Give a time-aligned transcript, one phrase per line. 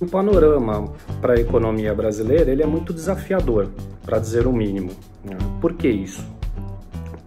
[0.00, 3.68] O panorama para a economia brasileira ele é muito desafiador,
[4.02, 4.92] para dizer o mínimo.
[5.22, 5.36] Né?
[5.60, 6.26] Por que isso?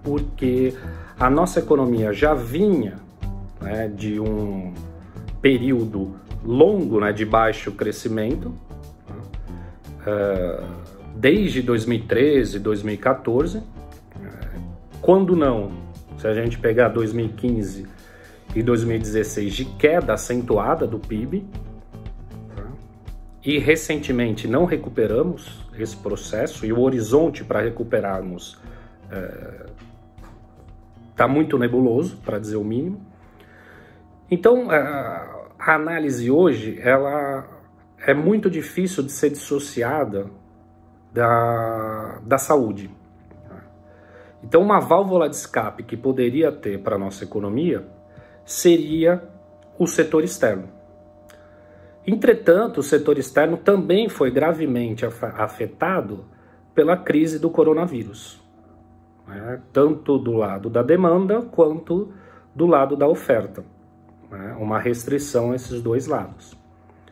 [0.01, 0.73] Porque
[1.19, 2.95] a nossa economia já vinha
[3.61, 4.73] né, de um
[5.39, 8.51] período longo né, de baixo crescimento,
[9.99, 10.65] uh,
[11.15, 13.61] desde 2013, 2014.
[14.99, 15.73] Quando não,
[16.17, 17.85] se a gente pegar 2015
[18.55, 21.45] e 2016 de queda acentuada do PIB,
[23.43, 28.57] e recentemente não recuperamos esse processo e o horizonte para recuperarmos
[31.11, 33.05] está é, muito nebuloso, para dizer o mínimo.
[34.31, 37.45] Então, a, a análise hoje ela
[38.05, 40.27] é muito difícil de ser dissociada
[41.11, 42.89] da, da saúde.
[44.43, 47.85] Então, uma válvula de escape que poderia ter para a nossa economia
[48.45, 49.23] seria
[49.77, 50.67] o setor externo.
[52.05, 56.25] Entretanto, o setor externo também foi gravemente afetado
[56.75, 58.41] pela crise do coronavírus,
[59.27, 59.61] né?
[59.71, 62.11] tanto do lado da demanda quanto
[62.53, 63.63] do lado da oferta.
[64.29, 64.55] Né?
[64.59, 66.57] Uma restrição a esses dois lados.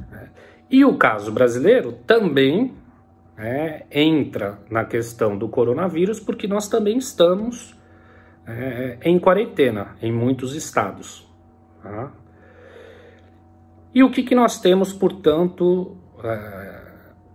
[0.09, 0.29] Né?
[0.69, 2.73] E o caso brasileiro também
[3.37, 7.77] é, entra na questão do coronavírus, porque nós também estamos
[8.45, 11.27] é, em quarentena em muitos estados.
[11.81, 12.11] Tá?
[13.93, 16.81] E o que, que nós temos, portanto, é,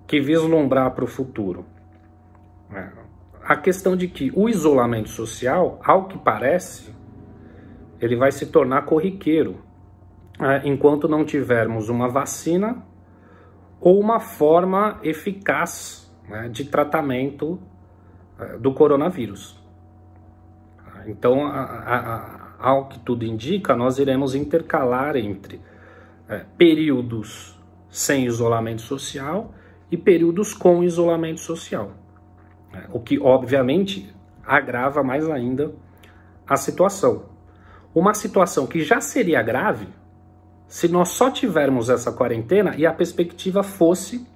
[0.06, 1.66] que vislumbrar para o futuro?
[2.72, 2.88] É,
[3.42, 6.94] a questão de que o isolamento social, ao que parece,
[8.00, 9.56] ele vai se tornar corriqueiro
[10.40, 12.82] é, enquanto não tivermos uma vacina
[13.78, 17.60] ou uma forma eficaz né, de tratamento
[18.60, 19.58] do coronavírus.
[21.06, 21.50] Então,
[22.58, 25.58] ao que tudo indica, nós iremos intercalar entre
[26.28, 29.54] é, períodos sem isolamento social
[29.90, 31.92] e períodos com isolamento social.
[32.72, 34.14] É, o que, obviamente,
[34.44, 35.72] agrava mais ainda
[36.46, 37.26] a situação.
[37.94, 39.88] Uma situação que já seria grave
[40.68, 44.26] se nós só tivermos essa quarentena e a perspectiva fosse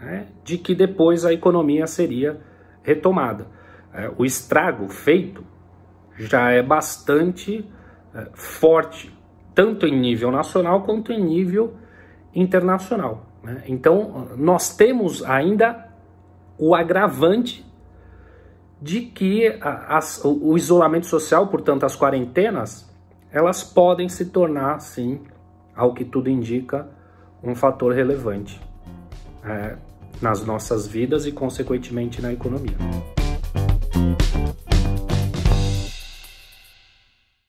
[0.00, 2.40] né, de que depois a economia seria
[2.82, 3.46] retomada.
[3.92, 5.44] É, o estrago feito
[6.16, 7.64] já é bastante
[8.14, 9.16] é, forte
[9.58, 11.74] tanto em nível nacional quanto em nível
[12.32, 13.26] internacional.
[13.42, 13.64] Né?
[13.66, 15.88] Então, nós temos ainda
[16.56, 17.66] o agravante
[18.80, 22.88] de que as, o isolamento social, portanto, as quarentenas,
[23.32, 25.22] elas podem se tornar, sim,
[25.74, 26.88] ao que tudo indica,
[27.42, 28.60] um fator relevante
[29.44, 29.74] é,
[30.22, 32.76] nas nossas vidas e, consequentemente, na economia.